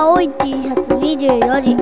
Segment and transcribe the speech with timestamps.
[0.00, 1.76] 青い T シャツ24時。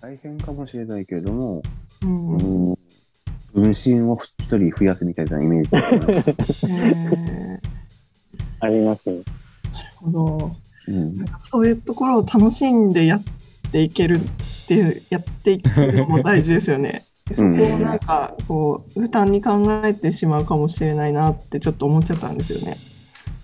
[0.00, 1.62] 大変かもしれないけれども、
[2.02, 2.36] うん。
[2.38, 2.78] うん、
[3.54, 5.70] 分身を一人増やすみたいなイメージ
[8.58, 9.22] ありますなる
[9.94, 10.56] ほど。
[10.88, 11.18] うん。
[11.18, 13.22] なんかそういうところを楽しんでやっ
[13.70, 17.04] ていけるっていうやっていくのも大事ですよね。
[17.32, 22.76] そこをなんかこう負担に考えてしまうかもしれないなってちょっと思っちゃったんですよね。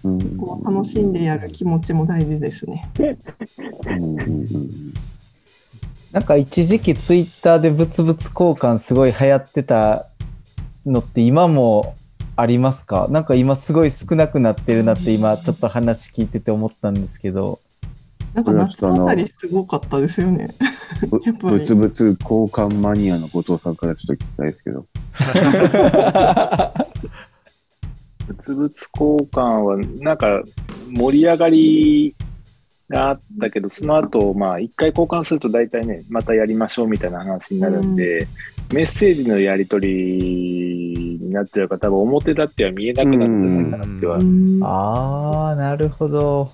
[0.03, 2.91] そこを楽しんでやる気持ちも大事ですね。
[6.13, 10.07] なんか一時期ツイッターで物々交換すごい流行ってた
[10.87, 11.97] のって今も
[12.37, 13.09] ありますか？
[13.11, 17.61] なんか今すごい少なくなってるなって今ちょっと話聞いてて思ったんですけど。
[18.35, 20.49] なんか夏あたりすごかったですよね。
[21.09, 24.87] ぶやっぱり物々交換マニアの後藤さんからちょっと聞きたいですけど。
[28.27, 30.43] 物々交換は、なんか
[30.91, 32.17] 盛り上がり
[32.89, 38.27] があったけど、その後、まあ、一回交換すると大体ね、またやりましょうみたいな話になるんで、
[38.73, 44.17] メッセージのやり取りになっちゃうから、多分表立っては見えなくなったんじゃないかなっては。
[44.17, 46.51] うんあー、なるほど。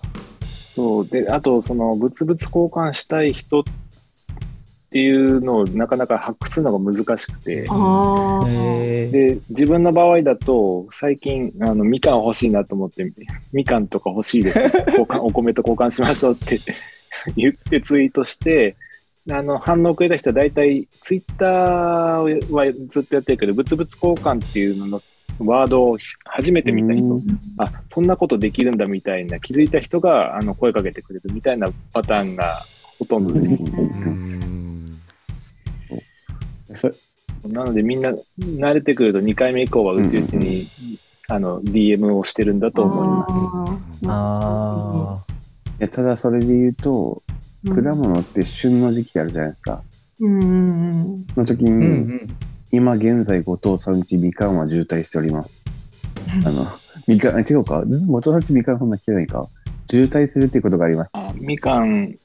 [0.74, 1.08] そう。
[1.08, 3.62] で、あと、その、物々交換したい人っ
[4.90, 7.66] ていうのをなかなか発掘するのが難しくて。
[9.12, 13.10] で、自分の場合だと、最近、あの、みかん欲しいなと思って、
[13.52, 14.58] みかんとか欲しいです。
[14.90, 16.58] 交換、お米と交換しましょうって
[17.36, 18.76] 言ってツイートして、
[19.30, 25.02] あの、反応くれた人は大体、ツイッターはずっとやってるけど、物々交換っていうのの
[25.40, 27.24] ワードを初めて見た人、うん
[27.58, 32.62] あ、そんなことできるんだみたいな、気づいた人が、あの、声かけてくれるみたいなパターンが
[32.98, 33.34] ほとんど
[36.68, 37.10] です。
[37.48, 40.66] なのでみんな慣れてくると2回目以降はうちうちに、
[41.26, 43.26] あの DM をしてるんだと思いま
[44.02, 44.06] す。
[44.06, 45.24] あ
[45.78, 49.82] いやただそれで言うと、うん果物って旬の時期ってあるじゃないですか。
[50.20, 50.44] うんう
[51.16, 51.74] んその時に、ー。
[51.74, 52.28] うんうん。
[52.72, 55.62] 今現在後藤さんちみかんは渋滞しております。
[56.44, 56.66] あの、
[57.06, 59.48] みかん、あ違うか後藤さんちみかんそんな来てないか
[59.90, 61.10] 渋滞するっていうことがあります。
[61.14, 62.16] あみかん、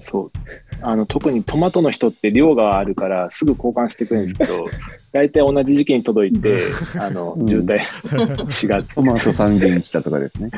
[0.00, 0.32] そう。
[0.80, 4.66] あの特にトマトの人って量があるからすぐ交換してくれるんですけど、
[5.12, 6.62] 大体同じ時期に届いて、
[6.98, 8.94] あのうん渋滞しがち。
[8.94, 10.50] トマト3軒来たとかですね。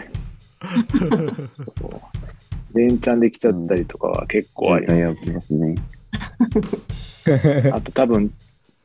[2.75, 5.01] 連チャンできちゃったりとかは結構あります。
[5.01, 5.75] 渋滞起きますね。
[7.73, 8.31] あと多分、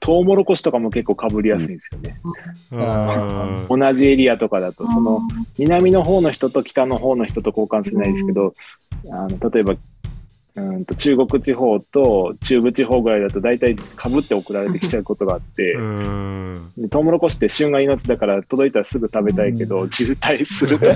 [0.03, 2.19] トウモロコシとかも結構かぶりやすいんですよね。
[2.73, 5.21] あー同じエリアとかだと、その
[5.57, 8.53] 南の方の人と北の方の人と交換しないですけど、
[9.09, 9.75] あの例えば
[10.55, 16.73] うんと中国地方と中部地方ぐらいだと大体かぶって送られてきちゃうことがあって、うん。
[16.77, 20.77] でトウモロコシって旬が命だから届いたらすぐ食べたいけど、渋滞する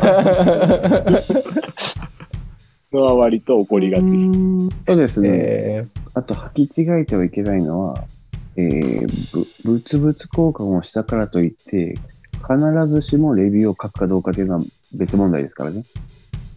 [2.92, 4.14] のは割と起こりがちです。
[4.16, 4.70] うん。
[4.86, 5.30] そうですね。
[5.32, 8.04] えあと履き違えてはいけないのは、
[8.58, 11.98] えー、ぶ物々交換をしたからといって、
[12.38, 14.62] 必ずしもレビューを書くかどうかというのは
[14.94, 15.84] 別問題ですからね。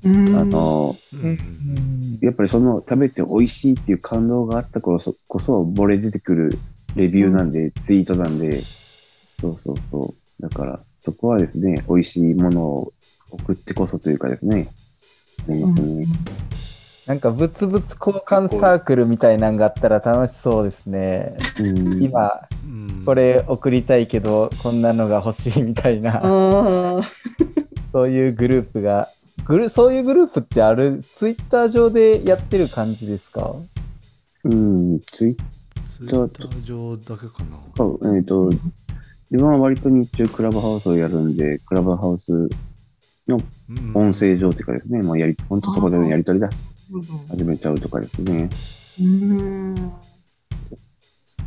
[0.03, 6.59] うんあの、うんうんやっぱりその食べて美味しいっていう感動があったこそこそ漏れ出てくる
[6.97, 8.63] レビューなんで、ツイートなんで、
[9.41, 10.43] そうそうそう。
[10.43, 12.93] だから、そこはですね、美味しいものを
[13.31, 14.69] 送ってこそというかですね、
[15.49, 16.07] ありますね。
[17.11, 21.37] なんか物々交換サークルみたいなんがあったら楽しそうですね。
[21.59, 23.03] うん、今、うん。
[23.05, 27.01] これ送りたいけど、こんなのが欲しいみたいな、あ
[27.91, 29.09] そういうグループが、
[29.45, 33.57] グルそういうグループってある、ツイッター上でやってる感じですか？
[34.45, 35.37] うん、ツイッ
[35.85, 38.15] ツイッター上だけかな。
[38.17, 38.51] えっ、と、
[39.33, 42.31] 自分は割と日中クラブハウスをやるんで、クラブハウス
[43.27, 43.93] のうん。
[43.95, 46.70] 音声上っていうかですね、もうやり、本当そこでのやり取りでー
[47.29, 48.51] 始めちゃうとかですね。
[49.01, 49.75] うん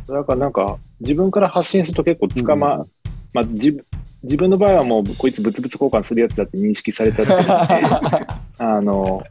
[0.06, 2.86] だからなんか、自分から発信すると結構捕ま、うん
[3.32, 3.84] まあ自分
[4.22, 7.34] 自分の場合はもうこいつ物々交換するやつだって認識されちゃって
[8.56, 9.22] あの、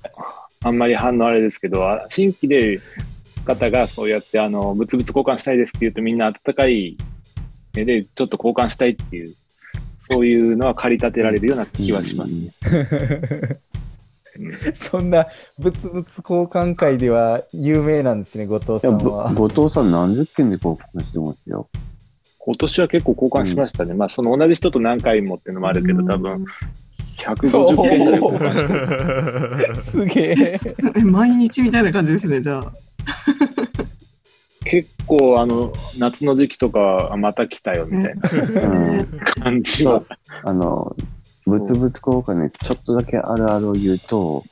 [0.61, 2.79] あんまり反応あれですけど、あ新規で
[3.43, 6.95] 方がそうやってあの物々交換したいですって言うとみんな温かい
[7.73, 9.35] 目でちょっと交換したいっていう、
[9.99, 12.53] そういうのは駆り立てられるような気はしますね。
[14.75, 15.27] そんな
[15.57, 19.31] 物々交換会では有名なんですね、後藤さんは。
[19.33, 21.69] 後藤さん何十件で交換してますよ。
[22.39, 23.93] 今年は結構交換しましたね。
[23.93, 26.45] まあその同じ人と何回もっていうのもあるけど、多分
[27.17, 29.75] 150件ぐらい交換してる。
[29.81, 30.59] すげえ。
[30.97, 32.73] え毎日みたいな感じですね、じゃあ。
[34.65, 38.29] 結構あの夏の時期とかはあまた来たよみたいな
[38.61, 39.07] うん、
[39.41, 40.03] 感じは。
[40.43, 40.95] あの、
[41.45, 44.43] 物々交換でちょっとだけあるあるを言うと、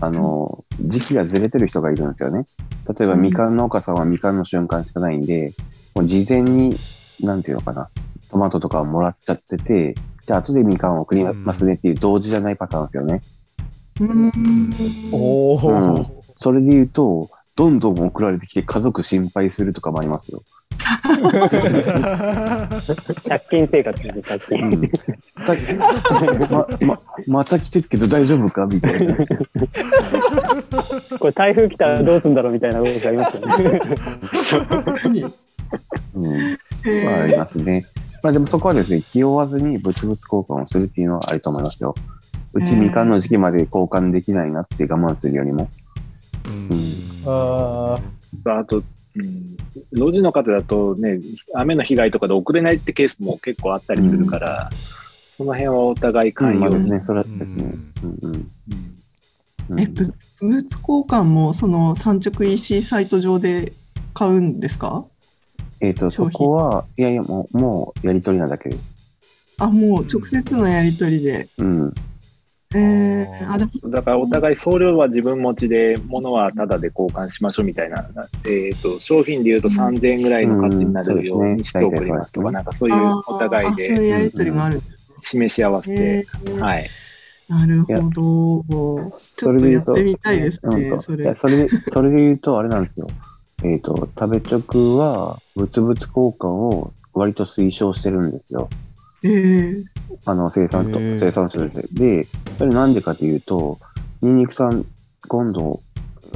[0.00, 2.46] あの、時期がずれてる人がいるんですよね。
[2.88, 5.52] 例えば、うんみかん農家さんはみかんの瞬間しかないんで、
[5.94, 6.76] もう事前に、
[7.20, 7.90] なんていうのかな、
[8.30, 9.94] トマトとかをもらっちゃってて、
[10.26, 13.22] で、後でみかんを送りますねっていう同時じゃないパターンですよね。
[14.00, 14.74] うーん。
[15.12, 16.06] おうん
[16.42, 20.42] それで言うと、どんどん送られてきて家族心配するとかもありますよ。
[23.28, 24.64] 借金生活です、借金。
[24.64, 24.90] うん、
[26.50, 28.66] まままた来てるけど大丈夫か？
[28.66, 29.16] みたいな。
[31.18, 33.80] これ台風来たらどうするんだろうみたいな動きありますよね。
[36.14, 36.24] うん
[37.04, 37.84] まあ、ありますね。
[38.22, 41.94] まあでもそこはですね、気負わずに物々交換をするっていうのはあると思いますよ。
[42.52, 45.68] うちみかんの時期まで交換できないなって我慢するよりも。
[47.26, 47.98] あ
[48.44, 48.82] あと、
[49.20, 49.56] うん、
[49.92, 51.20] 路地の方だとね、
[51.54, 54.70] 雨の被害とかで送れないってケースも結構あったりするから、
[55.36, 56.60] その辺はお互い寛容に。
[56.60, 57.44] まあですね、それはですね。
[57.44, 58.34] うんうんうん
[59.70, 60.72] うんえ、物物交
[61.08, 63.72] 換もその産直 EC サイト上で
[64.14, 65.04] 買うんですか？
[65.80, 68.82] えっ、と、そこは、いやいや、もう、もうやりとりなだけです。
[69.58, 71.48] あ、もう直接のやり取りで。
[71.58, 71.94] うん。
[72.72, 78.08] えー、だからお互い送料は自分持ちで、物はタダで交換しましょうみたいな、
[78.44, 84.80] えー、と商品でいうと3000円ぐらいの価値になるようにして送りますとか、うんなんかそういうお互いあーそういうでやり取りがある
[85.22, 86.60] 示し合わせて、ね。
[86.60, 86.88] はい。
[87.48, 89.20] なるほど。
[89.36, 90.02] それで言うとね、
[90.62, 91.34] うんそれ。
[91.34, 93.08] それで、それで言うと、あれなんですよ。
[93.64, 98.68] えっ、と、食べ直は、物々交換を割と推奨してるんですよ。
[99.24, 99.84] えー、
[100.24, 101.86] あの、生産と、生産者で。
[101.92, 102.28] で、
[102.58, 103.78] それなんでかというと、
[104.22, 104.84] ニンニクさん、
[105.28, 105.80] 今度、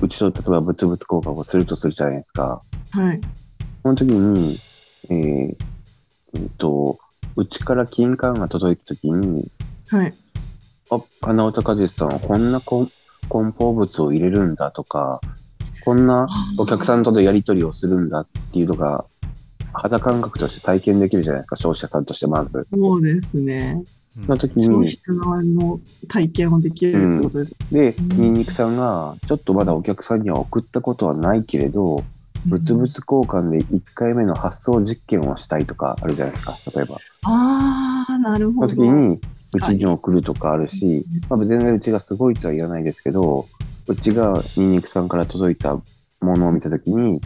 [0.02, 2.62] うちと例えば物々交換をするとするじゃないですか。
[2.90, 3.20] はい。
[3.82, 4.58] その時に、
[5.10, 5.56] えー、
[6.34, 6.98] うんと、
[7.36, 9.50] うちから金柑が届いた時に、
[9.88, 10.14] はい。
[10.90, 12.90] あ、花歌果実さんはこんな梱
[13.28, 15.20] 梱包物を入れるんだとか、
[15.84, 16.26] こんな
[16.58, 19.04] お客さんとのやり取りをするんだっていうのが、
[19.74, 22.66] 肌感覚として体験できるじゃないですか、消費者さんとしてまず。
[22.72, 23.82] そうですね。
[24.16, 27.56] の時に、消費者側の体験をできるってことです。
[27.72, 32.04] で、うんニンニクさんが、ちょっとまだお客さんには送ったことはないけれど、
[32.46, 36.98] 物々交換で1回目の発送実験をしたいとかあるじゃないですか、例えば。
[37.22, 38.74] ああ、なるそほど。
[38.74, 39.20] の時に、
[39.54, 43.46] うちに送るとかあるし、まあ、全然うちがすごいとは言わないですけど、
[43.86, 45.74] うちがニンニクさんから届いた
[46.20, 47.20] ものを見たときに、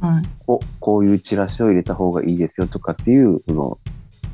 [0.00, 0.28] はい。
[0.46, 3.78] お、こういうチラシを入れた方がいいですよとかっていう、その、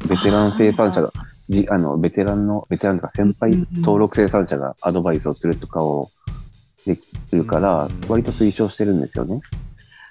[0.08, 1.12] ベテラン生産者が、
[1.48, 6.10] じあの、ベテランの、ベテランとか先輩うんうん登録生産者がアドバイスをするとかを
[6.86, 7.02] でき
[7.32, 9.40] るからうん、割と推奨してるんですよね。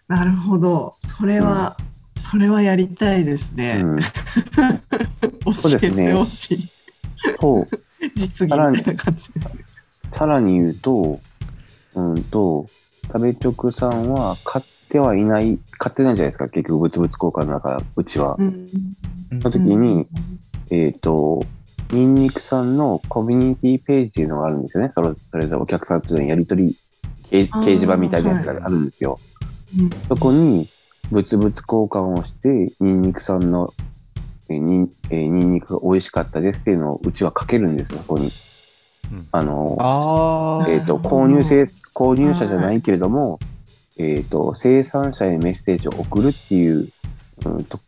[0.07, 0.95] なるほど。
[1.17, 1.77] それは、
[2.19, 3.81] それはやりたいですうね。
[3.81, 3.99] ん。
[5.45, 6.69] 教えてほしい。
[7.39, 7.67] と、
[8.15, 9.31] 実技みたいな感じ。
[10.11, 11.19] さらに言うと、
[11.95, 12.67] うんと、
[13.07, 14.65] 食べ直さんは買っ
[14.95, 18.37] てはいない、買ってないじゃないですか、結局物々交換だから、うちは。
[18.39, 18.69] うん。
[19.41, 20.07] その時に、
[20.71, 21.43] えっ、と、
[21.91, 24.91] ニンニクさんのコミュニティページっていうのがあるんですよね。
[24.95, 26.77] それそれぞれお客さんとのやりとり
[27.29, 29.19] 掲掲示板みたいなやつがあるんですよ。
[29.77, 30.69] うんそこに、
[31.11, 33.73] 物々交換をして、ニンニクさんの、
[34.47, 38.31] えーにんえーニンニクが美味しかったですっていうのをうちは書けるんですよ、そこに。
[39.11, 43.39] うんあの、あえっ、と、購入せ、購入者じゃないけれども、
[43.97, 46.89] えっ、と、生産者へメッセージを送るっていう、
[47.45, 47.79] うんと、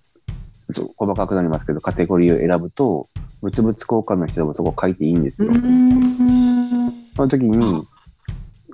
[0.95, 3.09] 細かくなりますけど、カテゴリーを選ぶと、
[3.41, 5.49] 物々交換の人でもそこ書いていいんですよ。
[5.49, 6.91] うん。
[7.15, 7.83] その時に、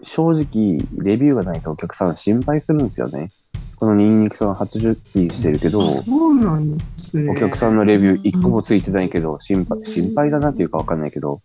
[0.04, 3.32] 正直、レビューがないとお客さん心配するんですよね。
[3.78, 4.96] このニンニクさん80
[5.30, 7.32] 期してるけど、あそうなんですね。
[7.32, 11.42] お客さんのレビュー1個もついてないけど、心配、心配だなっていうかわかんないけど、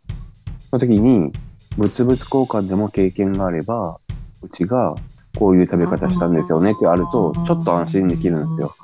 [0.71, 1.33] その時に、
[1.77, 3.99] 物々交換でも経験があれば、
[4.43, 4.95] うちが
[5.39, 8.75] こういう食べ方したんですよねってあると、ちょっと安心できるんですよ。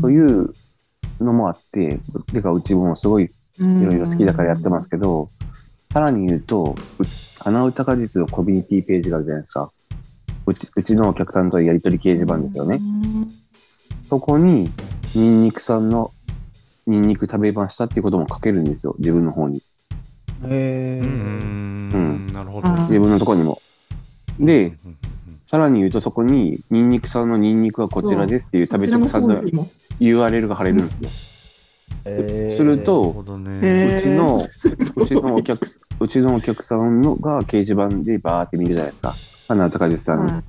[0.00, 0.54] という
[1.20, 1.98] のもあって、
[2.32, 3.82] てかうちもすごいうん。
[3.82, 5.28] いろいろ好きだからやってますけど、
[5.92, 7.04] さらに言うと、う
[7.38, 9.70] 花歌果実のコミュニティページがあるじゃないですか。
[10.46, 12.80] うちうちのお客さんとのやり取り掲示板ですよね。
[14.08, 14.70] そこに、
[15.14, 16.12] ニンニクさんの
[16.86, 18.94] ニンニク食べましたっていうことも書けるんですよ。
[18.98, 19.62] 自分の方に。
[20.44, 22.68] へうーーんなるほど。
[22.68, 23.60] あ自分のところにも。
[24.38, 24.96] で、うんうん
[25.52, 29.42] さらに言うとそこに、ニンニクさんのニンニクはこちらですっていう食べこちらの直さんの。
[30.00, 32.56] URL が貼れるんですよ。
[32.56, 34.46] するとうちの、
[34.96, 35.66] うちのお客、
[36.00, 39.14] うちのお客さんのが掲示板でバーって見るじゃないですか。
[39.48, 40.42] 花高実さんはい。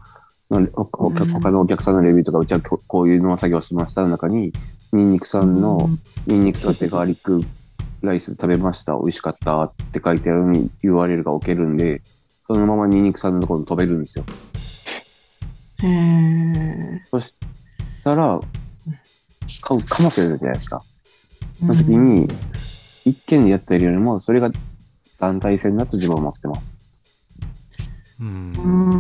[0.54, 1.16] の、おおうん。
[1.16, 4.54] 他のお客さんのレビューとか、うちはここういう農作業しましたの中に、
[4.94, 5.90] ニンニクさんの、
[6.28, 7.44] ニンニクとかってガーリック
[8.02, 12.02] ライス食べました、美味しかったって書いてあるのに URL が置けるんで、
[12.48, 14.26] そのままニンニクさんのところに飛べるんですよ。
[15.84, 17.02] へえ。
[17.10, 17.34] そし
[18.04, 18.40] たら、
[19.62, 20.84] かもしれないじゃないですか。
[21.60, 22.28] その時に、
[23.06, 24.52] 一件でやってるよりも、それが
[25.20, 26.62] 団体戦だと自分は思ってます。
[28.20, 28.54] うん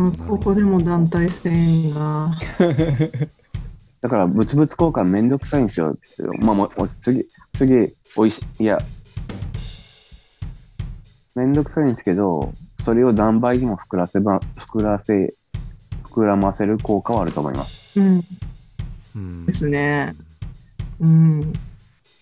[0.06, 2.32] うん、ここでも団体戦が。
[4.02, 5.96] だから、物々交換めんどくさいんですよ。
[6.40, 8.78] まあ、もう次、次、おいしい、いや、
[11.36, 15.34] めんどくさいんですけど、それを何倍にも膨らせば、膨らせ、
[16.04, 18.00] 膨らませる効果はあると思います。
[18.00, 18.24] うん、
[19.16, 20.14] うんですね。
[21.00, 21.54] うん。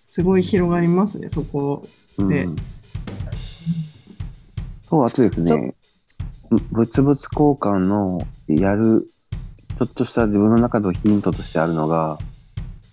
[0.09, 1.87] すごい広がりますね、そこ。
[2.17, 2.29] うん。
[2.29, 2.47] で
[4.89, 5.73] そう、あとですね、
[6.71, 9.09] 物々交換のやる、
[9.79, 12.19] ちょっとした自分の中のヒントとしてあるのが、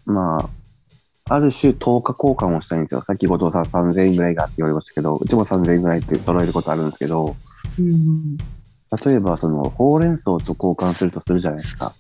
[0.07, 3.03] まあ、ある種10日交換をしたいんですよ。
[3.07, 7.37] さっき後藤さん3000円ぐらいがって言われましたけど、うちも3000円ぐらいって揃えることあるんですけど、
[7.79, 8.37] うん。
[8.37, 10.17] 例えばそのほうれん。
[10.19, 11.87] 草と交換するとするじゃないですか。
[11.87, 11.93] は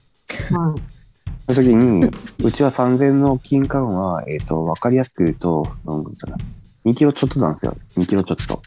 [0.76, 1.54] い。
[1.54, 2.10] その時に、
[2.44, 6.04] うちは3000の金換は、えっ、と、わかりやすく言うと、なん、
[6.84, 7.54] 2キロちょっとなん。
[7.54, 7.76] ですよ。
[7.96, 8.60] 2キロちょっと。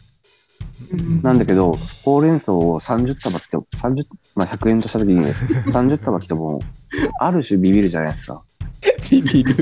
[1.22, 1.38] なん。
[1.38, 2.40] だけど、ほうれん。
[2.40, 4.04] 草を30束来て、30、
[4.34, 5.24] まあ100円とした時に、
[5.72, 6.60] 30束来ても、
[7.20, 8.42] ある種ビビるじゃないですか。
[9.10, 9.54] ビビる。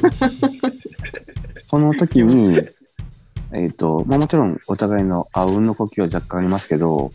[1.69, 2.59] その時に、
[3.52, 4.59] えっ、と、まあもちろん。
[4.66, 5.66] お互いのあうん。
[5.66, 7.12] の呼吸は若干ありますけど、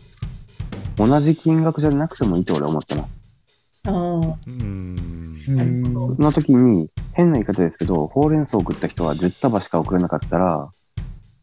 [0.96, 3.08] 同じ金額じゃなくてもいいと俺は思ってます。
[3.84, 4.36] ああ。
[4.46, 5.52] うんそ
[6.22, 10.68] の時に、変な言い方ですけど、ほうれん草を送った人は10束しか送れなかったら、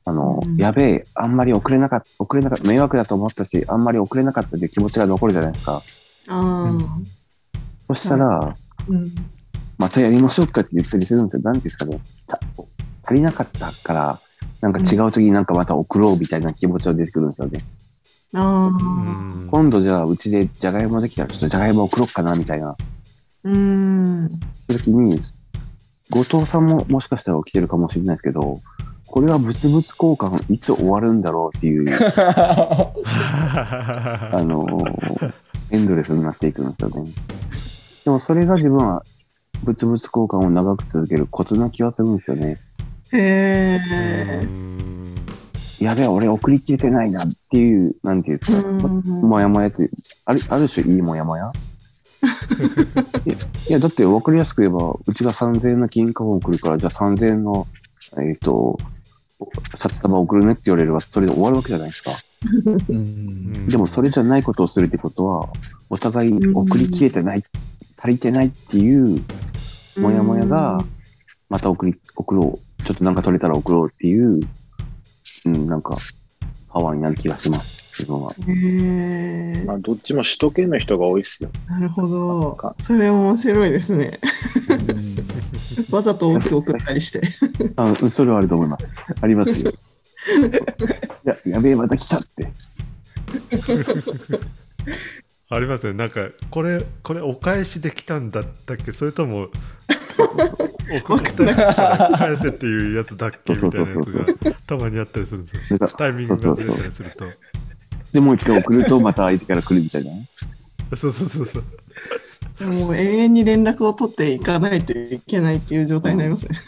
[0.05, 5.74] あの、うんやべえ、あんまり送れなかった、送れなかった、迷惑だと思ったし、あんまり送れなかったっていう気持ちが残るじゃないですか。
[5.75, 5.81] あ
[6.27, 6.72] あ。
[7.88, 8.55] そしたら、
[8.88, 9.15] うん。
[9.77, 11.41] またやりましょうかって言ったりするんですよ。
[11.43, 12.00] なんていうんですかね。
[12.27, 12.39] た
[13.05, 14.19] 足りなかったから、
[14.62, 17.60] なんか違う時になんかまた送ろうみたいな気持ちが出てくるんですよね。
[18.33, 18.67] あうあ。
[18.69, 22.75] ん今度じゃあうちでじゃがいもできたらちょっとじゃがいも送ろうかなみたいな
[23.43, 24.39] うん。
[24.67, 25.19] 時に、
[26.09, 28.59] 後藤さんももしかしたら起きてるかもしれないですけど、
[29.05, 32.93] これは物々交換いつ終わるんだろうっていう、 あ
[34.43, 35.33] のー
[35.71, 37.11] エンドレスになっていくんですよね。
[38.05, 39.03] でもそれが自分は
[39.63, 42.59] 物々交換を長く続けるコツな気がするんですよね。
[43.11, 44.47] へうえ。
[45.82, 49.89] んやべえ、俺送り切れてないなっていう、なんていうか、もやもやって、
[50.25, 51.51] あるある種いいもやもや？
[53.25, 53.36] い や
[53.70, 57.68] いや、だって分かりやすく言えば、うちが3000円の金貨を送るから、じゃあ3000円の、
[58.18, 58.77] えっ、と、
[59.77, 62.12] 札束を送るねって言われれば、それで終わるわけじゃないですか。
[62.89, 65.50] うんでも、それじゃないことをするってことは、
[65.89, 67.44] お互い送り切れてない、
[67.98, 69.22] 足りてないっていう、
[70.00, 70.84] もやもやが、
[71.50, 72.84] また送り、送ろう。
[72.84, 74.42] ちょっとなんか取れたら送ろうっていう、
[75.45, 75.97] うん、なんか、
[76.69, 77.83] パワーになる気がします。
[78.00, 78.33] 自分は。
[78.33, 79.63] へえ。
[79.65, 81.50] まあ、どっちも首都圏の人が多いっすよ。
[81.69, 82.75] なるほどか。
[82.83, 84.19] それ面白いですね。
[85.91, 87.21] わざと大きく送ったりして。
[87.75, 88.85] あうんそれはあると思います。
[89.21, 89.71] ありますよ。
[91.23, 92.47] や、やべえ、また来たって。
[95.50, 98.91] ありますねなんかこれこれお返しできたんだったっけ？
[98.91, 99.50] それとも
[101.01, 107.25] 送ったら返せっていうやつだっけみたいなやつがたまにあったりするんですよタイミングがずれたりすると
[108.13, 110.12] で、もう一回送ると、また相手から来るみたいな。
[110.12, 110.27] い
[110.96, 111.63] そうそうそうそう
[112.60, 116.60] でももう永遠に連絡を取っていかないといけないっていう状態になりますね。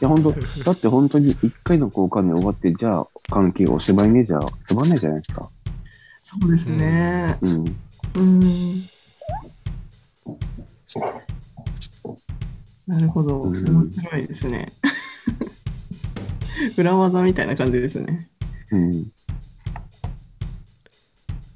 [0.00, 5.48] や、本当だって本当に一回の交換で終わって、じゃあ、関係おしまいね、じゃあ、つまんないじゃないですか。
[6.20, 7.38] そうですね。
[7.40, 7.76] うん。
[8.16, 8.88] うん。
[12.90, 13.42] なるほど。
[13.42, 14.72] うん面白いですね。
[16.76, 18.28] 裏技みたいな感じですね。
[18.72, 19.06] うん。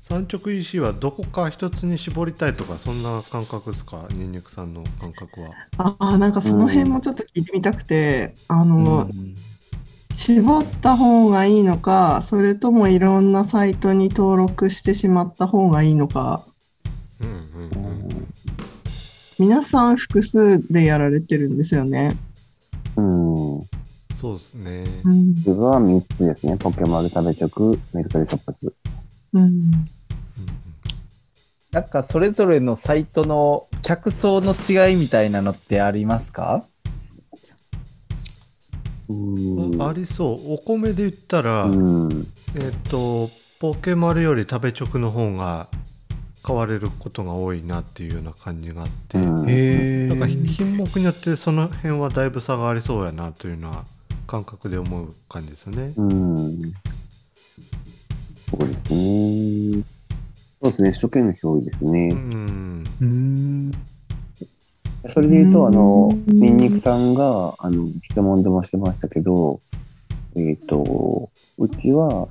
[0.01, 4.07] 三直 EC はどこか一つに絞りたいとかそんな感覚ですか？
[4.13, 9.09] ニンニクさんの感覚はああ、なんかその辺もちょっと聞いてみたくて、あの、
[10.15, 16.45] 絞った方がいいのか、それともいろんなサイトに登録してしまった方がいいのか、
[17.21, 18.04] うんうんうん
[19.39, 22.17] 皆さん複数でやられてるんですよね。
[22.97, 23.63] うん。
[24.21, 25.29] そうですねうん。
[25.35, 26.57] 自分は3つですね。
[26.57, 28.75] ポケモンで食べ直、メルカリ突発。
[29.33, 29.71] うん。
[31.73, 36.65] なんかそれぞれのサイトの客層の違いみたいなのってありますか？
[39.09, 39.83] うん。
[39.83, 41.75] あありそうお米で言ったら、う
[42.07, 42.27] ん。
[42.55, 45.69] えっ、とポケマルより食べ直の方が
[46.45, 49.23] 買われることが多いなっていうような感じがあって、う
[50.09, 53.87] なんかひ品目によってその辺はだいぶ差がありそうやなというのは
[54.27, 55.95] 感覚で思う感じですよね。
[55.97, 56.63] うん。
[58.51, 59.85] そうですね。
[60.61, 60.91] そうですね。
[60.91, 62.09] 首都圏の人多いですね。
[62.13, 62.85] うん。
[63.01, 63.73] うん。
[65.07, 69.61] それで言うと、あの、うんニンニクさんが、あの、質問でもしてましたけど、
[70.37, 72.29] えっ、と、うちは、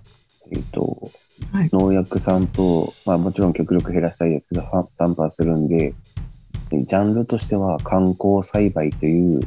[0.51, 1.11] えっ、と、
[1.51, 5.93] はい農薬散布を、まあもちろん極力減らしたいですけど、は散布はするんで、
[6.71, 9.41] えジャンルとしては観光栽培という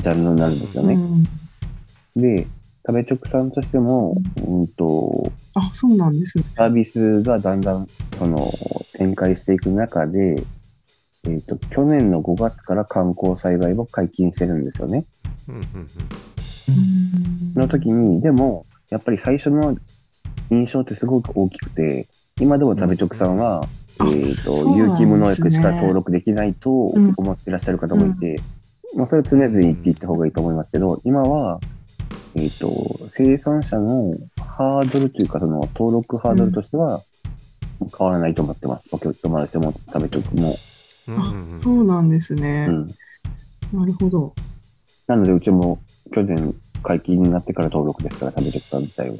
[0.00, 0.94] ジャンルになるんですよね。
[0.94, 1.26] うん
[2.16, 2.46] で、
[2.86, 6.44] 食べ直さんとしても、うんと、あ、そうなんですね。
[6.56, 7.86] サービスがだんだん、
[8.18, 8.50] その、
[8.94, 10.42] 展開していく中で、
[11.24, 15.04] えっ、と、去年の5月から観光栽培を解禁してるんですよね。
[15.48, 15.64] うんうん
[17.54, 19.76] の時に、でも、やっぱり最初の
[20.50, 22.06] 印象ってすごく大きくて、
[22.40, 23.66] 今でも食べ直さんは、
[24.00, 28.40] うんえっ、と、ね有機無農薬しか登録できないとうん思ってらっしゃる方もいて、
[28.94, 31.60] まあ、それは常々言っていった方がいいと思いますけど、今は、
[32.34, 37.02] えっ、と、生産者のハードルというか、その登録ハードルとしては、
[37.98, 38.88] 変わらないと思ってます。
[38.88, 40.56] ポケットマルシェも食べ直も。
[41.08, 42.72] うんうんうんそうなんですねう。
[42.72, 42.94] ん。
[43.72, 44.34] なるほど。
[45.06, 45.78] なので、うちも
[46.12, 49.16] 去年解禁になってから登録ですから、食べ直さん自体は。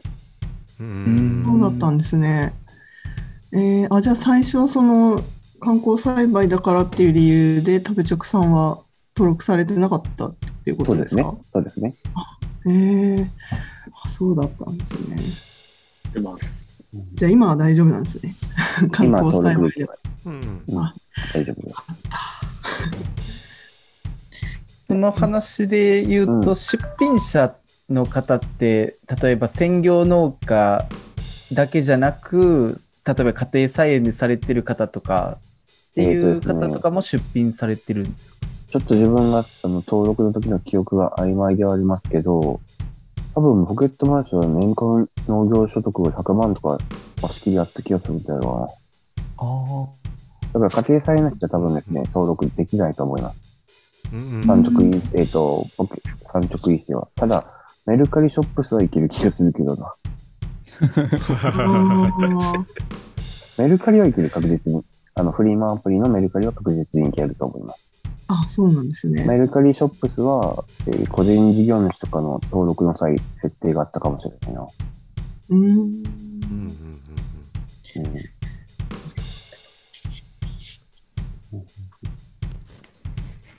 [0.81, 2.55] うんそうだったんですね。
[3.53, 5.23] えー、あ、じゃあ最初はその
[5.61, 8.81] 観光栽培だからっていう理由で食べ直さんは
[9.17, 11.37] 登録されてなかったっていうこそうでねとですすか。。
[11.51, 11.95] そうですね。
[12.67, 13.29] えー、
[14.03, 15.17] あそうだったんですね。
[16.13, 16.65] 出ます。
[17.15, 18.37] じゃあ今は大丈夫なんですね。
[18.93, 19.97] 観今光栽培では。
[20.27, 20.63] うん
[21.33, 21.77] 大丈夫です。
[24.89, 27.55] その話で言うと、うん出品者
[27.89, 30.87] の方って例えば専業農家
[31.53, 35.39] だけじゃなく例えば家庭菜園でされてる方とか
[35.91, 38.39] っていう方とかも出品されてるんですか、
[38.69, 42.61] ちょっと自分があの登録の時の記憶が曖昧ではありますけど、
[43.35, 46.79] 多分ポケットマンションは年間農業所得が100万とか
[47.23, 48.69] 貸し切りやった気がするんだよ
[49.39, 50.61] あな。
[50.61, 53.39] だから家庭菜園の人は多分ですね、登録できないと思います。
[54.13, 57.09] うん産直い、えっ、産直医師は。
[57.15, 57.56] ただ、
[57.87, 59.95] メルカリショップスはいける気がするけどな。
[61.43, 62.65] あ
[63.59, 64.85] メルカリはいける確実に。
[65.15, 67.89] あの、フリマアプリのメルカリは確実にいけると思います。
[68.29, 69.25] ーあ、そうなんですね。
[69.25, 74.69] メルカリショップスは、えー個人事業主とかの登録の際、設定があったかもしれないな。
[75.51, 75.61] うん。
[75.61, 76.03] うんうん
[77.97, 78.37] うんうん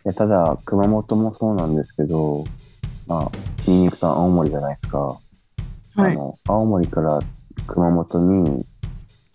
[0.06, 2.46] いやただ、熊本もそうなんですけど、
[3.08, 3.32] まあ、
[3.66, 4.98] ニンニクさん青森じゃないですか。
[4.98, 5.20] は
[5.98, 6.12] い。
[6.12, 7.20] あの、青森から
[7.66, 8.66] 熊本に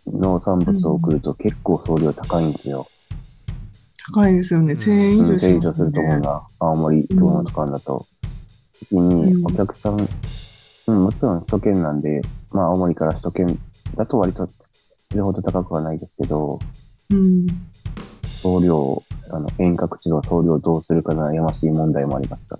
[0.06, 2.87] 農産物を送ると結構送料高いんですよ。
[4.12, 4.74] 高いですよね。
[4.74, 6.42] 1000円以うん、上し1000以ますね上すると思うな。
[6.58, 8.06] 青森、熊本間だと。
[8.90, 10.08] 時にお客さん、
[10.88, 13.58] うん、もちろん首都圏なんで、まあ青森から首都圏
[13.96, 14.46] だと割と
[15.11, 16.58] それほど高くはないですけど、
[17.11, 17.46] うん。
[18.42, 22.58] 送料、あの、遠隔地の送料をどうするか悩ましい問題もありますか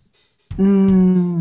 [0.59, 1.39] うん。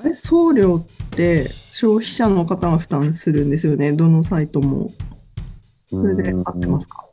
[0.00, 3.92] あれ、送料って消費者の方が負担するんですよね。
[3.92, 4.92] どのサイトも。
[5.88, 7.06] それで合ってますか？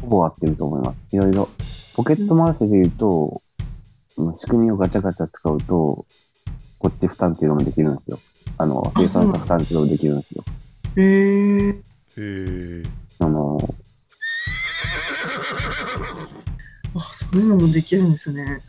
[0.00, 0.96] ほぼ合ってると思います。
[1.14, 1.48] いろいろ。
[1.94, 3.42] ポケットマーシェで言うと、
[4.16, 6.06] うん仕組みをガチャガチャ使うと、
[6.78, 8.18] こっち負担っていうのもできるんですよ。
[8.56, 10.44] あの、あ生産者負担っていうのもできるんですよ。
[10.96, 11.82] えー、へ
[12.16, 12.82] え
[13.20, 13.74] あの、
[16.94, 18.60] あ、そういうのもできるんですね。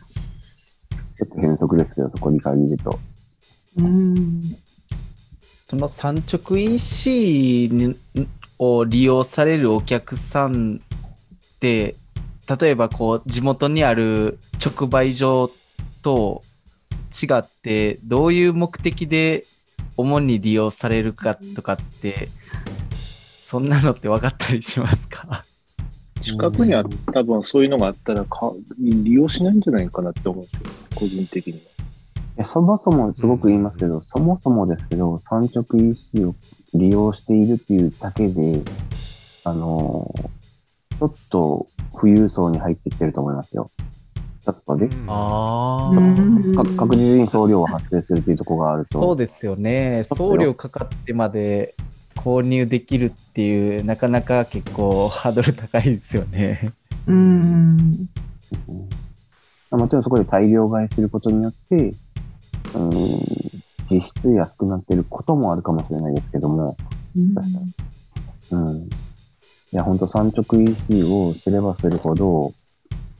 [1.20, 2.98] ちょっと変則ですけど、そこに限ると。
[3.76, 4.40] うん。
[5.68, 7.94] その産直 EC
[8.58, 11.94] を利用されるお客さんって
[12.60, 15.50] 例えばこう地元にある直売所
[16.02, 16.42] と
[17.12, 19.44] 違ってどういう目的で
[19.96, 22.28] 主に利用されるかとかって
[23.38, 25.44] そんなのって分かったりしますか？
[26.20, 30.60] 近くには多分そういうのがあったらか利用しないんじゃないかなって思うんですよ、
[30.94, 31.58] 個人的には。
[31.58, 31.62] い
[32.36, 36.34] やそもそもすごく言いますけど、そもそもですけど、産直 EC を
[36.74, 38.62] 利用しているっていうだけで、
[39.44, 40.40] あのー
[41.00, 41.66] ちょっと
[41.98, 43.70] 富裕層に入ってきてると思いますよ。
[44.44, 45.90] ちょっとね、あ
[46.76, 49.00] 確実に送料が発生するっていうところがあると。
[49.00, 51.74] そうですよね送料かかってまで
[52.20, 56.72] 購入できるっていうなかなか結構ハードル高いですよね。
[57.06, 58.08] うん。
[58.68, 58.88] うん
[59.70, 61.94] もちろんそこで大量買いすることによって、
[62.74, 62.90] うん、
[63.88, 66.76] 実質安くなってることもあるかもしれないですけども、
[68.50, 68.82] うん。
[68.82, 68.88] い
[69.70, 72.52] や、本当産直 EC をすればするほど、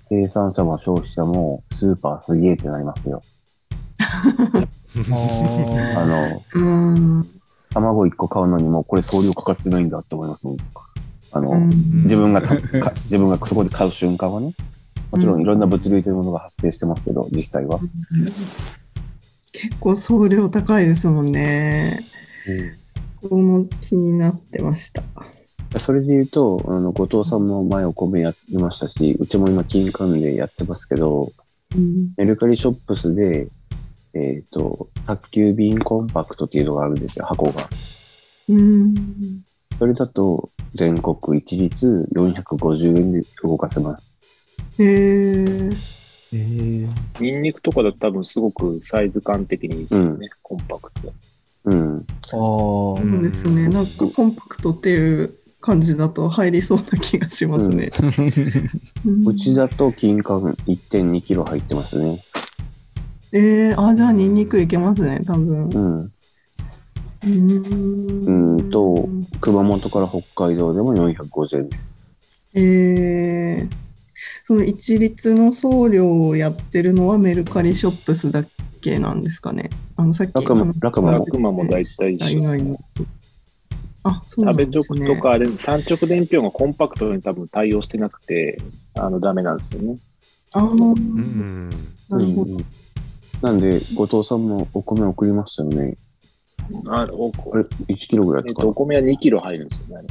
[0.09, 3.23] 生産者も消費者もスーパーすげえってなりますよ。
[5.97, 7.40] あの、うん。
[7.73, 10.57] 卵1個買うのにもこれ送料かかってないんだって思いますもん。
[11.33, 11.71] あの、うん
[12.03, 12.41] 自分が
[13.05, 14.55] 自分がそこで買う瞬間はね、
[15.11, 17.81] もちろんいろんな物流というものが発生してますけど、実際は。
[19.53, 22.01] 結構送料高いですもんね。
[23.23, 25.03] ここも気になってました。
[25.79, 31.33] それで言うと、あの、後藤さんも前お米やってましたし、うちも今金管でやってますけど、
[31.77, 32.13] うん。
[32.17, 33.49] メルカリショップスで、
[34.15, 37.69] えっ、と、宅急便コンパクトっていうのがあるんですよ、箱が。
[38.49, 38.95] うん。
[39.79, 44.03] それだと、全国一律450円で動かせます。
[44.79, 45.71] へえ。
[46.33, 46.89] えー
[47.21, 51.13] ニンニクとかだと多分すごくサイズ感的にいいですよね、コンパクト。
[51.65, 51.99] うん。
[51.99, 53.69] ああ、そうですね。
[53.69, 57.91] なんかコンパクトっていう感じだと入りそうな気がしますね。
[59.05, 62.23] うんうちだと金管1.2キロ入ってますね。
[63.33, 65.69] えー、あ、じゃあニンニクいけますね、多分。
[65.69, 66.13] うん。
[67.23, 69.09] うんと
[69.41, 71.91] 熊本から北海道でも450円です。
[72.55, 73.75] えー、
[74.45, 78.45] その一律の送料をやってるのはメルカリショップスだ
[78.81, 79.71] けなんですかね？
[79.97, 82.77] あのさっきラクマラクマもラクマも大体一緒ですね。
[84.03, 85.01] あ、そうな食べんですね。
[85.01, 88.59] 直とかあれ、三直伝票がコンパクトに多分対応してなくて、
[88.95, 89.99] あの、ダメなんですよね。
[90.53, 91.69] あーうん。
[92.09, 92.55] なるほど。
[92.55, 92.65] うん
[93.43, 95.97] なんで、後藤さんもお米送りましたよね？
[96.89, 100.09] あおこれ1キロぐらいえっと、ですかお米は2キロ入るんですよね。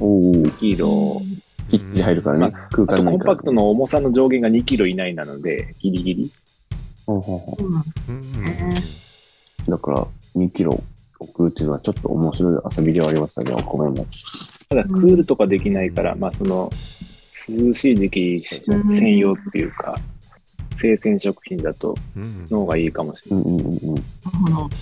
[0.00, 1.22] おお、2キロ。
[1.70, 2.54] 切って入るからね。
[2.70, 3.04] 空間。
[3.04, 6.32] コンパクトの重さの上限が2キロ以内なので、ギリギリ。
[7.06, 7.70] ほうほうほそう
[9.70, 10.82] だから、2キロ
[11.18, 14.06] 送るっていうのはちょっと面白い遊びではありましたね、お米も。
[14.68, 16.72] ただ、クールとかできないから、まあ、その、
[17.48, 19.96] 涼しい時期専用っていうか、
[20.80, 23.94] 生鮮食品だと、うんの方がいいかもしれうんうんうんうん。
[23.94, 24.02] だ
[24.42, 24.74] なるほか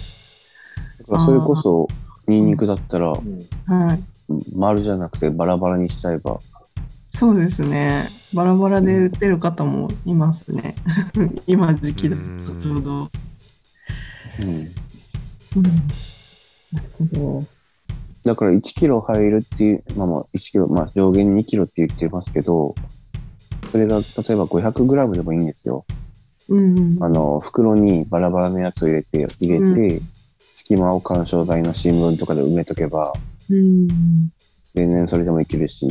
[1.08, 1.88] らそれこそ、
[2.26, 3.14] ニンニクだったら。
[4.54, 6.38] 丸じゃなくてバラバラにしちゃえば、
[7.14, 8.08] そうですね。
[8.34, 10.76] バラバラで売ってる方もいますね。
[11.46, 12.90] 今時期だとうんちょうど。
[12.92, 14.48] うん、
[15.56, 15.72] うん
[16.70, 17.04] なるほ
[17.40, 17.44] ど。
[18.24, 22.74] だから1キロ入るっていう、まあまあ1キロ、まあ上限2キロって言ってますけど、
[23.70, 25.85] それが例えば500グラムでもいいんですよ。
[26.48, 26.98] うん。
[27.02, 30.02] あの、袋にバラバラのやつを入れて、入れて、う
[30.54, 33.12] 隙間を干渉剤の新聞とかで埋めとけば、
[33.50, 33.88] うん。
[34.74, 35.87] 全然それでもいけるし、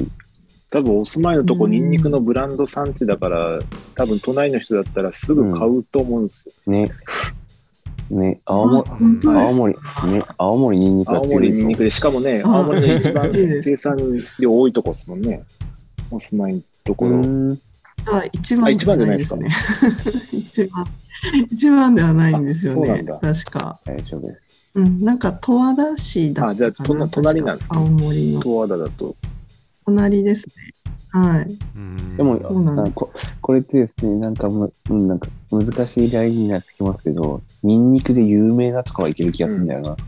[0.70, 3.60] 多分お住まいのとこ、うんニンニクのブランド産地だから、
[3.96, 6.72] 多分都内の人だったらすぐ買うと思うんですよ。
[6.72, 6.92] ね。
[8.10, 8.90] ね、青森、
[9.28, 13.98] 青森、ね、青森ニンニクが青森ニンニクで、しかもね、あ青森の一番生産
[14.40, 15.44] 量多いとこですもんね。
[16.10, 17.22] お住まいのところ。
[18.12, 19.50] うんあ一番あ一番じゃないですかね。
[20.32, 20.86] 一番。
[21.52, 22.82] 一番ではないんですよね。
[22.82, 23.80] あそうなんだ確か。
[23.86, 24.42] 大丈夫です。
[24.76, 25.04] うん。
[25.04, 26.52] なんか十和田市だったかな。
[26.52, 29.16] あじゃあとな隣なんですか青森の十和田だと。
[29.86, 30.54] 隣ですね。
[31.10, 31.58] はい。
[31.76, 39.98] うんでも、そうなんここれってですね、なんかむ、うんなんか難しいラインになってきますけど、ニンニクで有名なとかはいける気がするんだよな。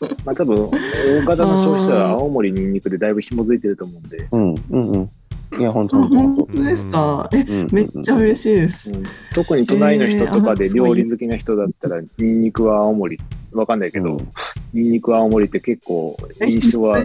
[0.24, 5.10] まあ多分、大型の消費者は青森ニンニクでだいぶ紐づいてると思うんで、うん、うん、うん。
[5.58, 7.28] いや、本当あ、本当本本当ですか？
[7.32, 7.52] え、当。
[7.52, 8.92] うんめっちゃ嬉しいです。
[8.92, 9.02] うん
[9.34, 13.18] 特に都内の人とかで料理好きな人だったら、ニンニクは青森、
[13.52, 14.28] わかんないけど、うん
[14.72, 17.02] ニンニクは青森って結構印象は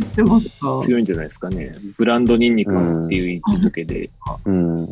[0.84, 1.76] 強いんじゃないですかね。
[1.98, 2.72] ブランドニンニク
[3.06, 4.12] っていう位置づけで。
[4.46, 4.84] うん。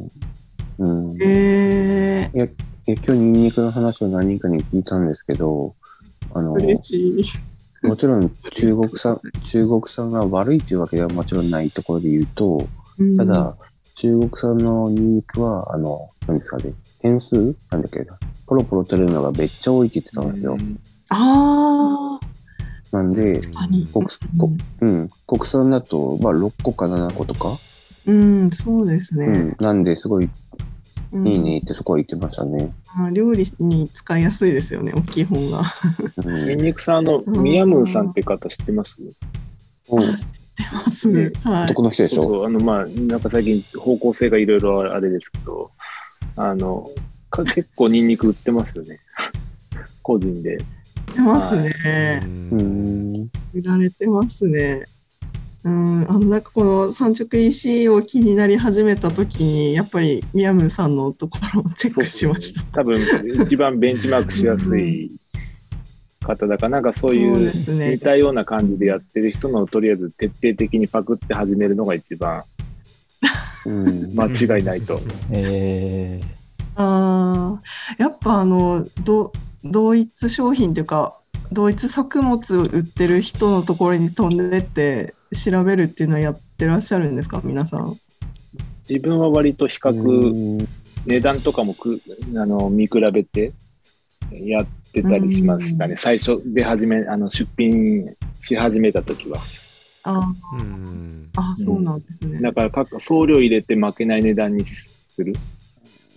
[0.79, 1.17] うん。
[1.21, 2.47] えいや、
[2.87, 5.75] 今日ニンニクの話を何人かに聞いたんですけど、
[6.33, 6.97] あのー、、嬉し
[7.83, 7.87] い。
[7.87, 12.67] もちろん中国産、中国産が悪いというわけではもちろんないところで言うと、うん
[13.17, 13.55] ただ、
[13.95, 17.55] 中国産のニンニクは、あの、何ですかね、変数？
[17.69, 18.17] なんだっけな。
[18.47, 20.57] ポロポロ取れるのがめっちゃ多いって言ってたんですよ。
[21.09, 22.19] あ
[22.91, 24.05] なんで、国こ
[24.81, 27.57] うん、国産だと、まあ、6個か7個とか、
[28.05, 29.25] うん、そうですね。
[29.25, 30.29] うん、なんで、すごい
[31.11, 31.27] うん。
[31.27, 32.73] いいねってそこは言ってましたね。
[32.95, 35.63] あ料理に使いやすいですよね、大きい本が。
[36.17, 36.47] うん。
[36.49, 38.97] ニンニクさんのミヤムーさんって方知ってます？
[39.01, 40.17] うん
[40.57, 41.31] 出ますね。
[41.43, 41.63] はい。
[41.65, 42.23] 男の人でしょ？
[42.23, 45.71] そうそう、あの、まあ、なんか最近方向性がいろいろあれですけど、
[46.35, 46.89] あの、
[47.29, 48.99] か 結構ニンニク売ってますよね。
[50.03, 50.57] 個人で。
[51.15, 52.21] 出ますね。
[52.23, 53.29] うーん。
[53.53, 54.83] 売られてますね。
[55.65, 62.61] うん、あのなんかこの産直 EC を気になり始めた時にやっぱりミヤムーさんのところをチェックしました。
[62.73, 62.99] 多分、
[63.45, 65.09] 一番ベンチマークしやすい
[66.23, 72.43] 方だから、なんかそういう似たような感じでやってる人のとりあえず徹底的にパクって始めるのが一番
[73.65, 74.13] うん。
[74.15, 74.25] 間
[74.57, 74.99] 違いないと。
[75.31, 76.21] え
[76.75, 79.31] あーやっぱあのど
[79.63, 81.15] 同一商品というか
[81.51, 87.41] 同一作物を売ってる人のところに飛んでって調べるっていうのはやってらっしゃるんですか？
[87.43, 87.95] 皆さん。
[88.89, 90.67] 自分は割と比較、うん
[91.05, 91.99] 値段とかもく
[92.33, 93.51] あの見比べて
[94.31, 95.91] やってたりしましたね。
[95.91, 95.97] うん。
[95.97, 98.05] 最初で始め、あの出品
[98.39, 99.39] し始めた時は。
[100.03, 101.29] あうん。
[101.35, 102.39] あそうなんですね。
[102.41, 105.33] だから各送料入れて負けない値段にする。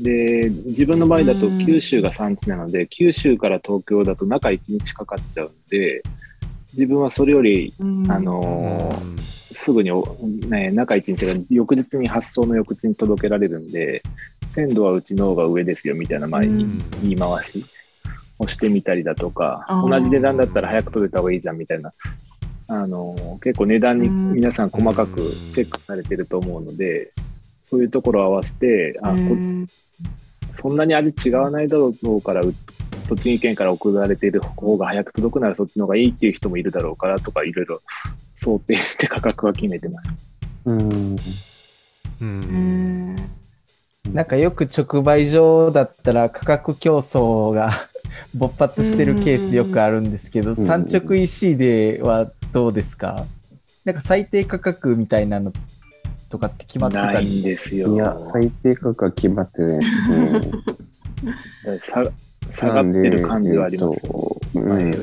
[0.00, 1.58] で、自分の場合だとうん。
[1.66, 6.02] 九州が産地なので、九州から東京だと中1日かかっちゃうんで、
[6.74, 8.10] 自分はそれより、うん。
[8.10, 10.04] あのーすぐにお、
[10.48, 14.02] ね、中1日が翌日に発送の翌日に届けられるんで、
[14.50, 16.82] 鮮度はうちの方が上ですよみたいな前にうん。
[17.02, 17.64] 言い回し
[18.38, 21.92] をしてみたりだとか、同じ値段だったら早く届いた方がいいじゃんみたいな、
[22.68, 24.32] あの結構値段にうん。
[24.34, 25.20] 皆さん細かく
[25.54, 27.12] チェックされてると思うので、
[27.64, 29.66] そういうところを合わせて、あこうん。
[30.52, 32.54] そんなに味違わないだろうから、う
[33.08, 37.82] 栃木県から送られている方が早く届くならそっちの方がいいっていう人もいるだろうからとか、いろいろ
[38.34, 40.08] 想定して価格は決めてます。
[40.64, 41.16] うん。
[41.16, 41.18] う
[42.22, 43.16] えん。
[43.16, 43.36] ー
[44.12, 47.70] なんかよく直売所だったら価格競争が
[48.34, 53.26] 勃発してるケースよくあるんですけど、ん産直 EC ではどうですか？
[53.84, 55.52] なんか最低価格みたいなの
[56.28, 57.94] とかって決まってたりないんですよ。
[57.94, 60.50] いや、最低価格は決まってないね。
[61.82, 62.10] さ
[62.50, 64.98] 下がってる感じはありますより。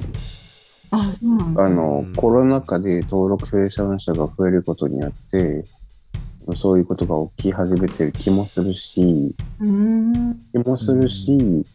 [0.91, 5.65] あそうなんのうん、コロナ禍で登録生産者が増えることによって、
[6.57, 11.65] そういうことが起き始めてる気もするし、うん気もするし、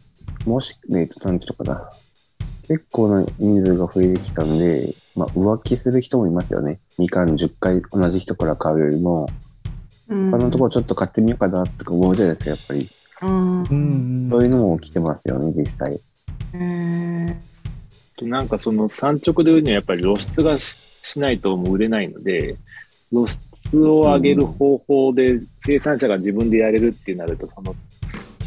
[0.49, 1.89] もし、えっと、なんていうのかな。
[2.67, 6.79] 結構な人数が増えてきたんで、まあ、浮気する人もいますよね。
[6.97, 9.29] みかん10回同じ人から買うよりも、
[10.07, 12.89] うん他のところちょっと買ってみようかなとか思うじゃないですか、やっぱり。
[13.21, 15.99] うんうんそういうのも起きてますよね、実際。
[16.55, 17.37] え
[18.23, 22.55] なんかその産直で売るにはやっぱり露出がししないともう売れないので、
[23.11, 27.75] 露出を上げる方法で生産者が自分でやれるってなると、その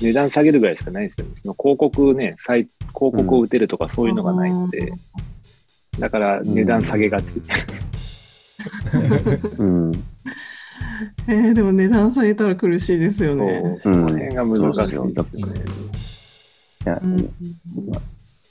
[0.02, 1.30] 値段下げるぐらいしかないんですよね。
[1.34, 4.92] その広告ね、広告を打てるとかそういうのがないので、
[5.98, 7.24] だから値段下げがち。
[9.58, 9.92] うん。
[11.26, 13.78] えーでも値段下げたら苦しいですよね。
[13.82, 15.64] その辺が難しいですね。
[16.84, 17.30] いやうん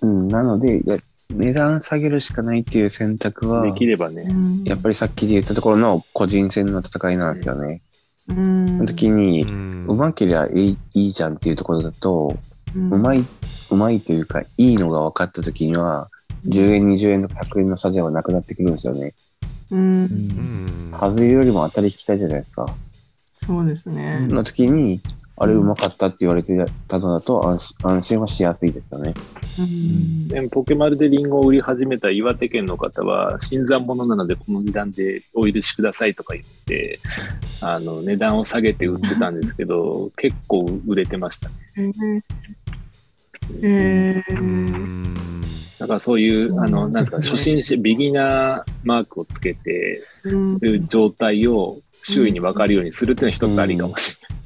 [0.01, 0.81] うん、なので、
[1.29, 4.23] 値段下げるしかないっていう選択はで、きればね。
[4.23, 7.81] うんやっぱりさっきで言ったところの個人戦の戦いなんですよね。
[8.27, 12.37] の時に、うまけりゃいいいいじゃんっていうところだと、
[12.75, 13.23] うんうまい、
[13.71, 16.09] うまいというか、いいのが分かった時には、
[16.47, 19.13] 10円、20円とか100円の差ではなくなってくるんですよね。
[19.71, 22.75] うんうん外れよりも当たり引きたいじゃないですか。
[23.33, 24.27] そうですね。
[24.27, 24.99] の時に、
[25.41, 26.55] あれうまかったって言われて
[26.87, 29.15] たのだと安心安心はしやすいですよね。
[29.57, 30.27] うん。
[30.27, 36.99] でもポケマルでリンゴを売り始めた岩手県の方は、新参者なのでこの値段でお許しくださいとか言って、
[37.59, 42.23] あの値段を下げて売ってたんですけど、結構売れてましたね。
[44.39, 45.15] ん。
[45.79, 50.03] だからそういう、あの、うんなんですか、初心者、ビギナーマークをつけて、
[50.87, 54.41] 状態を周囲に分かるようにするっていうのは一つありかもしれない。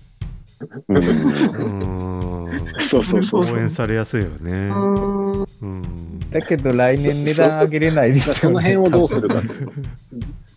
[2.79, 3.57] そうそうそうそう。
[3.57, 4.69] 応援されやすいよね。
[6.31, 8.73] だけど来年値段上げれないですそよね。
[8.75, 9.41] の辺をどうするかと。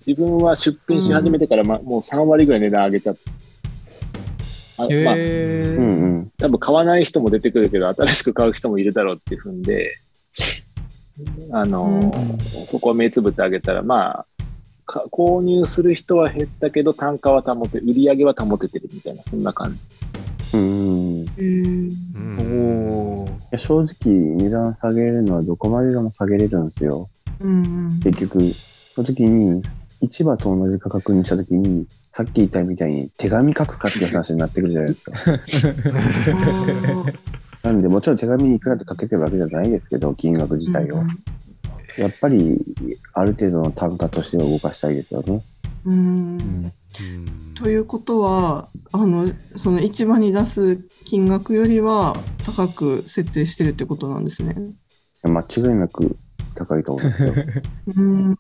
[0.06, 3.20] 自分は出品し始めてから、ま、もう3割ぐらい値段上げちゃって。
[4.78, 6.32] あまあ、うんうん。
[6.38, 9.98] 多分買わない人も出てくるけど、新しく買う人もいるだろうっていうふんで、
[11.52, 12.12] あの、
[12.66, 14.26] そこは目つぶってあげたら、まあ、か
[14.88, 20.56] 購入する人は減ったけど、単価は保て、売り上げは保ててるみたいな、そんな感じ。
[20.56, 21.26] うん。
[23.52, 27.08] お正直、値段下げるのはどこまででも下げれるんですよ。
[27.40, 28.52] うん結局、
[28.94, 29.62] その時に、
[30.10, 35.12] 市場と同じ価格にした時に、さっき言ったみたいに手紙書くかっていう話になってくるじゃないですか。
[37.62, 41.02] なんで、もちろん手紙にいくらって書けてるわけじゃないですけど、金額自体を。
[41.98, 42.58] やっぱり、
[43.12, 45.42] ある程度の単価としては動かしたいですよね。
[45.84, 46.72] うんうん
[47.54, 54.54] ということはあのその市場に出す金額よりは高く設定してるってことなんですね。
[55.24, 56.16] 間違いなく
[56.54, 57.34] 高いと思うんですよ。
[57.96, 58.36] うん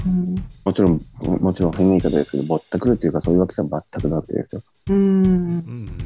[0.64, 1.02] もちろん、
[1.40, 4.62] もちろん変な言い方ですけど、ぼったくるっていうか、そういうわけじゃ全くなくてですよ。
[4.90, 5.98] うんうん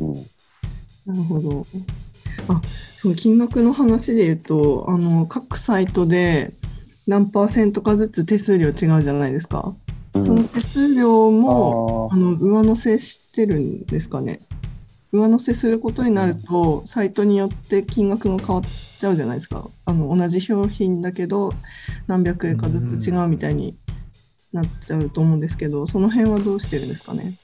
[0.00, 0.14] うん。
[1.06, 1.66] なるほど。
[2.48, 2.60] あ
[3.00, 6.52] その金額の話で言うとあの各サイトで
[7.06, 9.74] 何パーセントかずつ手数料違うじゃないですか。
[10.14, 14.40] うんその手数料もああの上乗せしてるんですかね。
[15.12, 18.64] 上乗せすることになると、サイトによって金額が変わっ
[18.98, 19.68] ちゃうじゃないですか。
[19.84, 21.52] あの同じ商品だけど、
[22.06, 23.76] 何百円かずつ違うみたいに
[24.54, 27.38] なっちゃうと思うんですけど、その辺はどうしてるんですかね。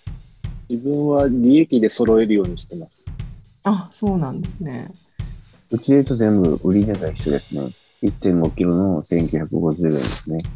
[0.70, 3.02] 自分は利益で揃えるようにしてます。
[3.64, 4.90] あ、そうなんですね。
[5.70, 7.70] うちで言うと全部売り値が一緒ですね。
[8.02, 10.42] 1.5キロの1950円ですね。
[10.42, 10.46] ち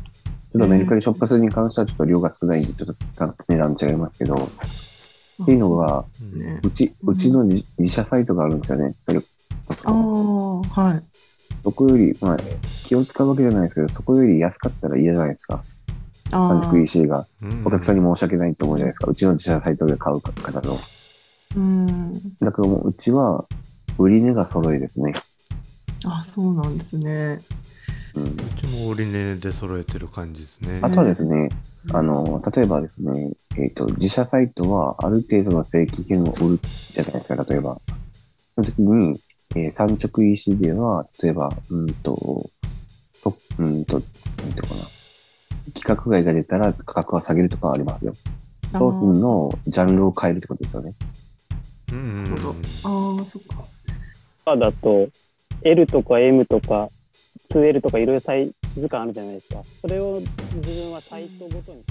[0.57, 6.05] ょっとメルカリショップ数に関してはちょっと量が少ないんで、ちょっと値段違いますけど、っていうのが、
[6.63, 8.95] うち、うちの自自社サイトがあるんですよね。
[9.05, 11.03] それああ、はい。
[11.65, 12.37] そこより、まあ、
[12.87, 15.65] 気を使うわけじゃないですけど、そこより安かったら嫌じゃないですか。
[16.31, 17.27] 三あ軸 EC が。
[17.43, 19.11] うんお客さんに申し訳ないと思うじゃないですか。
[19.11, 20.75] うちの自社サイトで買う方の。
[21.57, 22.15] あ、うん。
[22.41, 23.47] だからもう、うちは、
[23.99, 25.15] 売り値が揃いですね。
[26.05, 27.41] あ、そうなんですね。
[28.15, 28.25] うん。
[28.25, 30.81] うちも売り値で揃えてる感じですね。
[30.83, 31.51] あとはですね、
[31.91, 36.61] あの、例えばですね、えっ、と、自社サイトはある程度の正規品を売る
[36.93, 37.81] じゃないですか、例えば。
[38.57, 39.21] その時に、
[39.57, 42.51] えー、産直 EC では、例えば、うんと、
[43.23, 44.81] と、うんと、なんていうのかな。
[45.75, 48.15] 規格外が出たら価格は下げるとかはありますよ。
[48.75, 50.95] あ商品のジャンルを変えるってことですよね。
[51.93, 53.65] うんうんうんああ、そっか。
[54.45, 55.09] パだと
[55.63, 56.89] L とか M とか
[57.51, 59.63] 2L とかいろいろサイズ感あるじゃないですか。
[59.83, 60.21] それを
[60.55, 61.85] 自分はサイトごとに